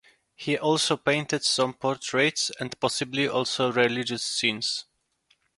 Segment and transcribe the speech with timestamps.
[0.33, 4.85] He also painted some portraits and possibly also religious scenes.